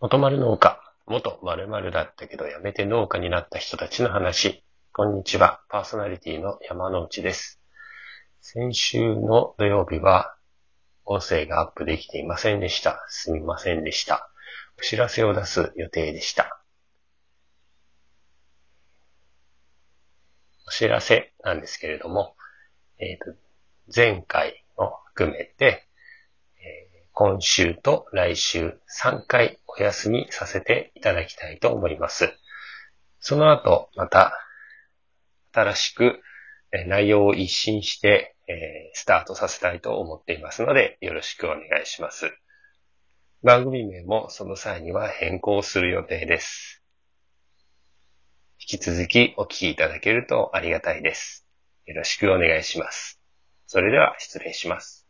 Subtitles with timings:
[0.00, 4.62] 元丸農家、元〇〇だったけど辞めて農家になった人たちの話。
[4.92, 7.60] こんにちは、パーソナリティの山之内です。
[8.40, 10.36] 先週の土曜日は、
[11.04, 13.04] 音声がアップできていませんでした。
[13.08, 14.30] すみませんでした。
[14.78, 16.62] お知らせを出す予定でした。
[20.68, 22.36] お知らせなんですけれども、
[23.00, 23.34] えっ、と、
[23.92, 25.88] 前回を含めて、
[27.20, 32.32] 今週と来週3回お休みさせていただきたいと思います。
[33.20, 34.32] その後、また、
[35.52, 36.20] 新しく
[36.72, 42.32] え内容を一新して、えースタートさせたいと思っていますので、よろしくお願いします。
[43.42, 46.82] 番組名もその際には変更する予定です。
[48.58, 51.46] 引き続きお聞きいただけるとありがたいです。
[51.86, 53.20] よろしくお願いします。
[53.66, 55.06] それでは失礼します。